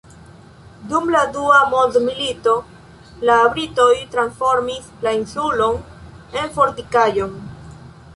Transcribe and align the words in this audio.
Dum 0.91 1.09
la 1.15 1.19
Dua 1.33 1.57
Mondmilito 1.73 2.53
la 3.31 3.35
britoj 3.57 3.89
transformis 4.15 4.87
la 5.09 5.13
insulon 5.19 5.77
en 6.41 6.49
fortikaĵon. 6.57 7.37